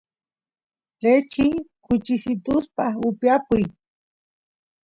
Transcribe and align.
lechi 1.03 1.45
kuchisituspaq 1.85 2.93
upiyapuy 3.07 3.63